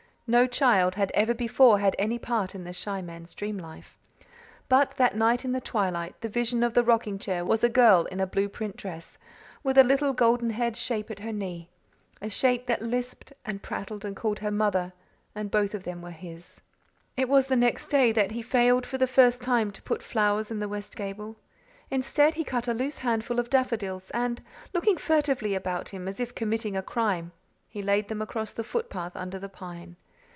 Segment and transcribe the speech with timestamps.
[0.33, 3.97] No child had ever before had any part in the shy man's dream life.
[4.69, 8.05] But that night in the twilight the vision of the rocking chair was a girl
[8.05, 9.17] in a blue print dress,
[9.61, 11.69] with a little, golden haired shape at her knee
[12.21, 14.93] a shape that lisped and prattled and called her "mother;"
[15.35, 16.61] and both of them were his.
[17.17, 20.49] It was the next day that he failed for the first time to put flowers
[20.49, 21.35] in the west gable.
[21.89, 24.41] Instead, he cut a loose handful of daffodils and,
[24.73, 27.33] looking furtively about him as if committing a crime,
[27.67, 29.97] he laid them across the footpath under the pine.